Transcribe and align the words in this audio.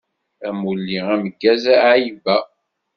Amulli 0.47 0.97
ameggaz 1.13 1.63
a 1.73 1.75
Aiba! 1.91 2.37